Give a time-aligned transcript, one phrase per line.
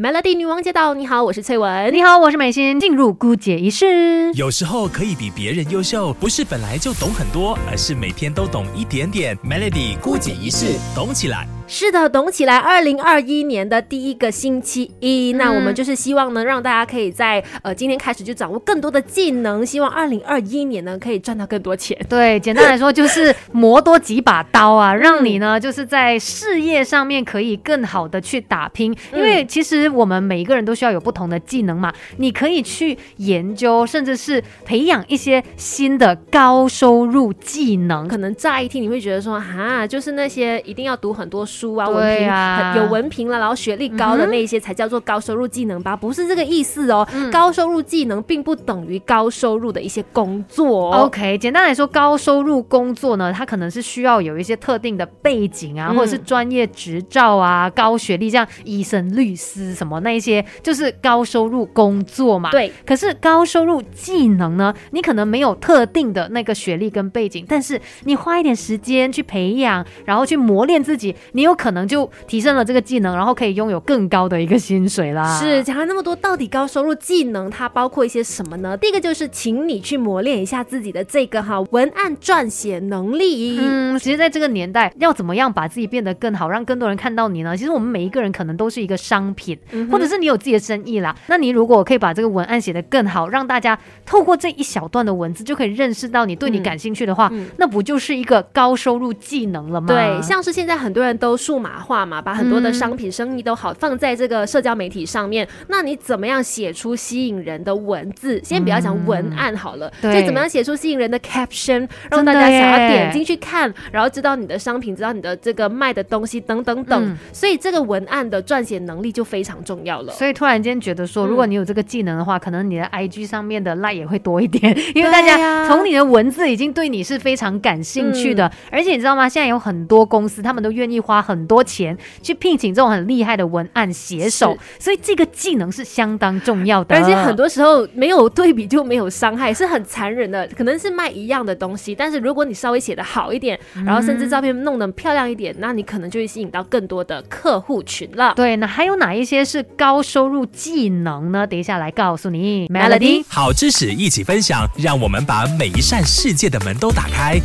[0.00, 0.94] Melody 女王驾到！
[0.94, 1.92] 你好，我是翠文。
[1.92, 2.78] 你好，我是美心。
[2.78, 9.36] 进入姑姐仪式，有时候可以比别人优秀，不是本来就懂很多，而是每天都懂一点点。
[9.38, 11.48] Melody 姑姐仪式，懂起来。
[11.70, 12.56] 是的，懂起来。
[12.56, 21.98] 二零二一年的第一个星期一，那我们就是希望呢，让大家可以在呃今天开始就掌握更多的技能，希望二零二一年呢可以赚到更多钱。
[22.08, 28.96] 对，简单来说就是磨多几把刀啊，让你呢就是在事业上面可以更好的去打拼。
[29.12, 38.06] 因为其实我们每一个人都需要有不同的技能嘛，你可以去研究，甚至是培养一些新的高收入技能。
[38.06, 41.48] 可能乍一听你会觉得说，哈，就是那些一定要读很多。
[41.48, 45.96] 书啊，文凭啊，有文凭了，然后学历高的那一些才叫做高收入技能吧？
[45.96, 47.08] 不是这个意思哦。
[47.32, 50.92] 高收入技能并不等于高收入的一些工作。
[50.92, 62.50] OK，简单来说，高收入工作呢，它可能是需要有一些特定的背景啊，或者是专业执照啊，高学历，像医生、律师什么那一些，就是高收入工作嘛。
[62.50, 62.70] 对。
[62.86, 71.48] 可是高收入技能呢，你可能没有特定的那个学历跟背景，但是你花一点时间去培养，然后去磨练自己，你。
[71.48, 75.40] 有可能就提升了这个技能，然后可以拥有更高的一个薪水啦。
[75.40, 78.76] 是讲了那么多，到底高收入技能它包括一些什么呢？
[78.76, 83.56] 第一个就是请你去磨练一下自己的这个哈文案撰写能力。
[83.58, 87.56] 嗯，其实在这个年代，要怎么样把自己变得更好，让更多人看到你呢？
[87.56, 89.57] 其实我们每一个人可能都是一个商品，
[89.90, 91.16] 或者是你有自己的生意啦。
[91.28, 99.86] 那你如果可以把这个文案写得更好，让大家透过这一小段的文字就可以认识到你，对你感兴趣的话，那不就是一个高收入技能了吗？
[99.88, 101.38] 对，像是现在很多人都。
[101.48, 105.48] 数码化嘛，把很多的商品生意都好放在这个社交媒体上面。
[105.68, 108.42] 那你怎么样写出吸引人的文字？
[108.42, 117.16] 先不要讲文案好了，就怎么样写出吸引人的 caption，让大家想要点进去看，然后知道你的商品，知道你的这个卖的东西等等等。
[117.32, 120.12] 所以这个文案的撰写能力就非常重要了。
[120.12, 128.50] 所以突然间觉得说，如果你有这个技能的话，可能你的 IG 上面的 like 也会多一点， 因为大家从你的文字已经对你是非常感兴趣的。
[128.72, 129.28] 而且你知道吗？
[129.28, 131.18] 现在有很多公司，他们都愿意花。
[131.28, 136.96] 很多钱去聘请这种很厉害的文案写手，所以这个技能是相当重要的。
[136.96, 140.48] 而且很多时候没有对比就没有伤害，是很残忍的。
[140.56, 148.32] 可能是卖一样的东西，但是如果你稍微写的好一点，然后甚至照片弄得漂亮一点，那你可能就会吸引到更多的客户群了。
[148.34, 151.46] 对，那还有哪一些是高收入技能呢？
[151.46, 157.38] 等一下来告诉你，Melody 好知识一起分享，让我们把每一扇世界的门都打开。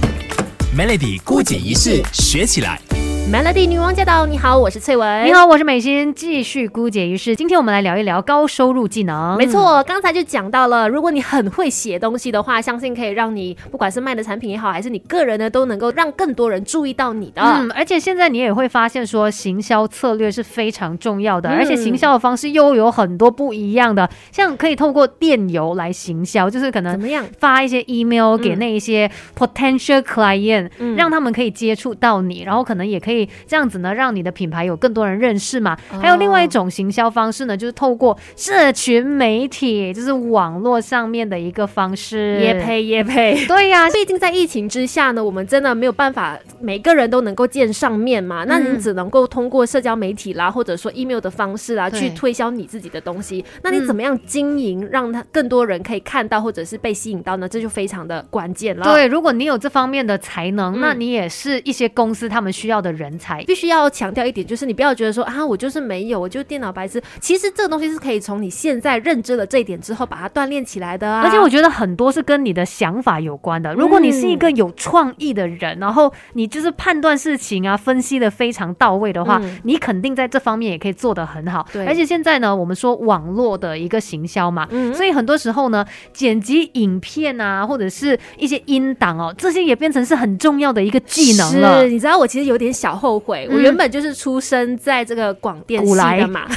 [0.77, 2.92] Melody 孤解一世学起来。
[3.31, 4.25] Melody 女王驾到！
[4.25, 5.25] 你好，我是翠文。
[5.25, 6.13] 你好，我是美心。
[6.13, 9.35] 继续姑姐于是，今天我们来聊一聊高收入技能。
[9.37, 17.41] 没错，刚才就讲到了，如果你很会写东西的话，相信可以让你不管是卖的产品也好，还是你个人呢，都能够让更多人注意到你的。
[17.41, 33.12] 嗯，而且现在你也会发现说，行销策略是非常重要的，而且行销的方式又有很多不一样的，像可以透过电邮来行销，就是可能怎么样发一些 email 给那一些 potential client，让他们可以接触到你，然后可能也可以。
[33.13, 35.77] 可以这样子呢，让你的品牌有更多人认识嘛？
[36.01, 42.39] 还有另外一种行销方式呢，就是透过社群媒体，就是网络上面的一个方式。
[42.41, 48.43] 也配也配， 对呀，毕竟在疫情之下呢，我们真的没有办法每个人都能够见上面嘛。
[48.45, 53.43] 那你只能够通过社交媒体啦，或者说 email 的方式啦，去推销你自己的东西。
[53.61, 57.47] 那你怎么样经营，让他更多人可以看到，或者是被吸引到呢？
[57.47, 58.83] 这就非常的关键了。
[58.85, 63.02] 对，如果你有这方面的才能，那你也是一些公司他们需要的人。
[63.03, 67.01] 人才必须要强调一点，就是你不要觉得说啊，我就是没有，我就电脑白痴。
[67.19, 71.19] 其实这个东西是可以从你现在认知了这一点之后，把它锻炼起来的。
[71.19, 73.73] 而且我觉得很多是跟你的想法有关的。
[73.73, 81.67] 如果你是一个有创意的人，然后你就是判断事情啊，分析的非常到位的话，你肯定在这方面也可以做得很好。
[81.73, 91.83] 对，而且现在呢，我们说网络的一个行销嘛，嗯所以很多时候呢，剪辑影片啊，或者是一些音档哦，这些也变成是很重要的一个技能了。
[91.83, 92.92] 你知道，我其实有点小。
[92.95, 96.45] 后悔，我原本就是出生在这个广电系的嘛，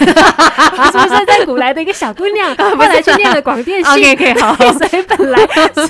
[1.73, 3.91] 的一个小姑娘， 后来去念了广电系。
[4.13, 5.89] OK，好， 所以本来是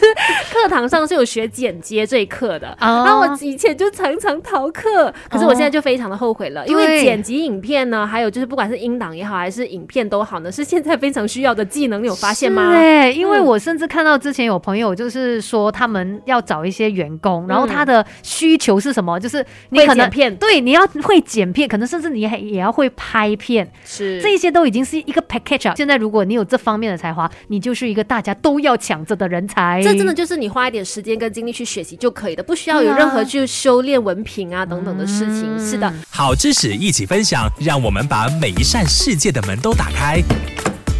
[0.52, 12.70] 课堂上是有学剪接这一课的，然后我以前就常常逃课，可是我现在就非常的后悔了，因为剪辑影片呢，还有就是不管是音档也好，还是影片都好呢，是现在非常需要的技能，你有发现吗？
[12.70, 19.18] 对，因为我甚至看到之前有朋友就是说他们要找一些员工，然后他的需求是什么？
[19.18, 20.34] 就是你可能片。
[20.36, 25.74] 对，你要会剪片，可能甚至你还也要会拍片，是这些都已经是一个 package 啊。
[25.76, 29.82] 现在如果你有这方面的才华，你就是一个大家都要抢着的人才。
[29.82, 35.58] 这真的就是你花一点时间跟精力去学习就可以的，不需要有任何去修炼文凭啊等等的事情。
[35.58, 40.22] 是的，好知识一起分享，让我们把每一扇世界的门都打开。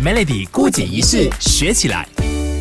[0.04, 2.15] Melody 孤姐仪式学起来。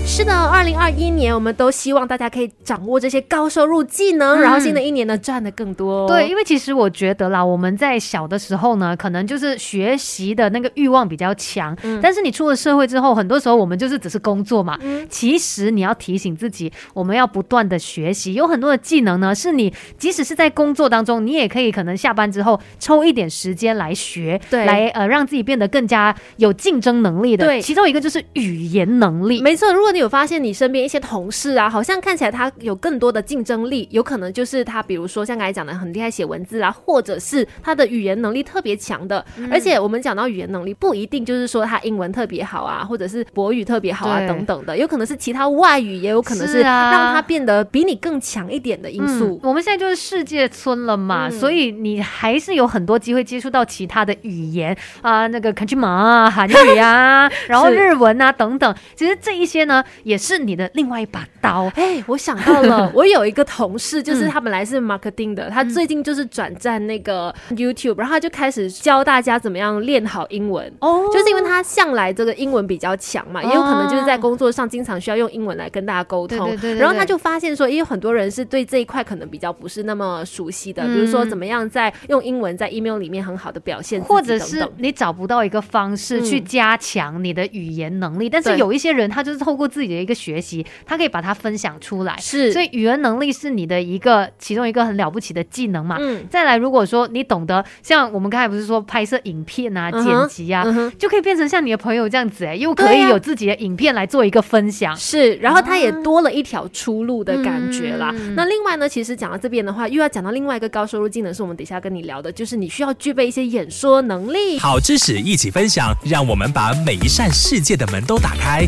[0.08, 6.08] 是的，二零二一年我们都希望大家可以掌握这些高收入技能，然后新的一年呢赚的更多。
[6.08, 14.78] 对，因为其实我觉得啦，我们在小的时候呢，可能就是学习的那个欲望比较强，但是你出了社会之后，很多时候我们就是只是工作嘛。
[14.82, 27.46] 嗯其实你要提醒自己，我们要不断的学习，有很多的技能呢，是你即使是在工作当中，你也可以可能下班之后抽一点时间来学，对，来呃让自己变得更加有竞争能力的。
[27.46, 29.42] 对，其中一个就是语言能力。
[29.42, 39.26] 没错，如果你有发现你身边一些同事啊，好像看起来他有更多的竞争力，有可能就是他，比如说像刚才讲的很厉害写文字啊，或者是他的语言能力特别强的。
[39.50, 49.40] 而且我们讲到语言能力，不一定就是说他英文特别好啊，或者是国语特别好啊等等的，有可能是其他外语，也有可能是让他变得比你更强一点的因素。
[49.42, 58.76] 我们现在就是世界村了嘛，所以你还是有很多机会接触到其他的语言啊，那个 i m a 韩语啊， 然后日文啊等等。
[58.96, 60.70] 其实这一些呢，也是你的。
[60.74, 70.72] 另外一把刀，哎，我想到了， 我有一个同事，就是他本来是 marketing 的，他最近就是转战那个 YouTube，然后他就开始教大家怎么样练好英文。
[70.80, 76.48] 哦，就是因为他向来这个英文比较强嘛，也有可能就是在工作上经常需要用英文来跟大家沟通。
[76.50, 76.80] 对对对。
[76.80, 88.30] 然后他就发现说，也有很多人是对这一块可能比较不是那么熟悉的，比如说怎么样在用英文在 email 里面很好的表现，或者是你找不到一个方式去加强你的语言能力。
[88.30, 90.66] 但是有一些人，他就是透过自己的一个学习。
[90.86, 95.98] 他可以把它分享出来，是，所以语言能力是你的一个其中一个很了不起的技能嘛。
[96.00, 100.64] 嗯，再来，如果说你懂得像我们刚才不是说拍摄影片啊、剪辑啊，
[100.98, 108.14] 就可以变成像你的朋友这样子，哎，又可以有自己的影片来做一个分享，是，然后他也多了一条出路的感觉啦。
[108.36, 114.58] 那另外呢，其实讲到这边的话，又要讲到另外一个高收入技能，是我们等下跟你聊的，就是你需要具备一些演说能力。
[114.60, 118.68] 好知识一起分享，让我们把每一扇世界的门都打开。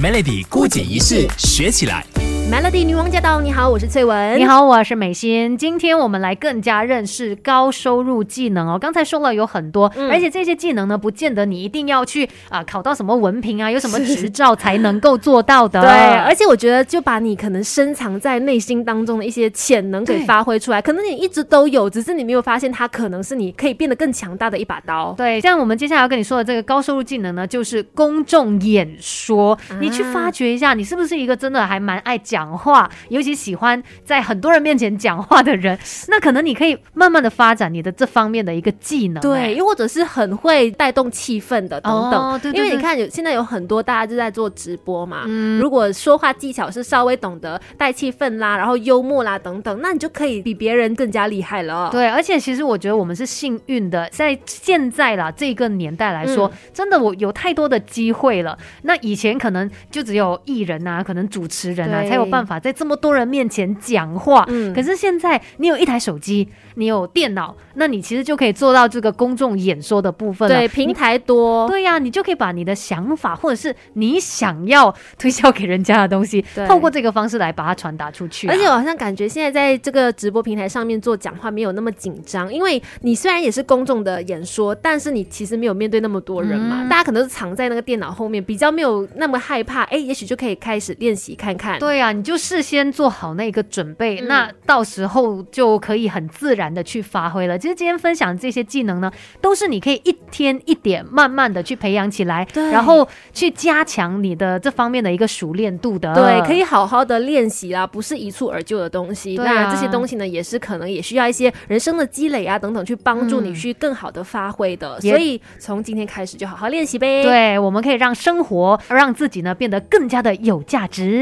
[0.00, 2.27] Melody 孤姐一式学起来。
[2.50, 3.42] Melody 女王驾到！
[3.42, 4.38] 你好，我是翠文。
[4.38, 5.54] 你好，我是美心。
[5.58, 8.78] 今天我们来更加认识高收入技能哦。
[8.78, 15.82] 刚才说了有很多，而且这些技能呢，不见得你一定要去啊考到什么文凭啊，有什么 执照才能够做到的。
[15.82, 25.12] 对，而且我觉得就把你可能深藏在内心当中的一些潜能给发挥出来，可能你一直都有，只是你没有发现它可能是你可以变得更强大的一把刀。
[25.18, 29.56] 对，像我们接下来要跟你说的这个高收入技能呢，就是公众演说。
[29.80, 32.37] 你去发掘一下，你是不是一个真的还蛮爱讲。
[32.38, 35.76] 讲话，尤其喜欢在很多人面前讲话的人，
[36.06, 42.40] 那可能你可以慢慢的发展你的这方面的一个技能，对，又或者是很会带动气氛的等等。
[42.54, 45.24] 因为你看，有现在有很多大家就在做直播嘛，
[45.60, 51.88] 如果说话技巧是稍微懂得带气氛啦，然后幽默啦等等，那你就可以比别人更加厉害了。
[51.90, 58.56] 对，而且其实我觉得我们是幸运的，在现在啦这个年代来说，真的我有太多的机会了。
[58.82, 62.27] 那以前可能就只有艺人啊，可能主持人啊才有。
[62.30, 70.56] 办法在这么多人面前讲话，嗯，可是现在你有一台手机，你有电脑，那你其实就可以做到这个公众演说的部分了。
[70.56, 78.48] 对，平台多，对呀，你就可以把你的想法或者是你想要推销给人家的东西，透过这个方式来把它传达出去。
[78.48, 89.82] 而且我好像感觉现在在这个直播平台上面做讲话没有那么紧张，因为你虽然也是公众的演说，但是你其实没有面对那么多人嘛，大家可能是藏在那个电脑后面，比较没有那么害怕。
[89.84, 91.78] 哎，也许就可以开始练习看看。
[91.78, 92.08] 对呀。
[92.18, 97.56] 你就事先做好那个准备，那到时候就可以很自然的去发挥了。
[97.56, 99.10] 其实今天分享这些技能呢，
[99.40, 106.12] 都是你可以一天一点慢慢的去培养起来，然后去加强你的这方面的一个熟练度的。
[106.12, 109.36] 对，可以好好的练习啦，不是一蹴而就的东西。
[109.36, 115.00] 那这些东西呢，也是可能也需要一些人生的积累啊等等，去帮助你去更好的发挥的。
[115.00, 117.22] 所以从今天开始就好好练习呗。
[117.22, 121.18] 对，我们可以让生活让自己呢变得更加的有价值。